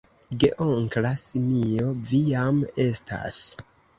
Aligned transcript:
Geonkla 0.43 1.09
simio: 1.23 1.91
"Vi 2.13 2.21
jam 2.31 2.65
estas!" 2.87 3.41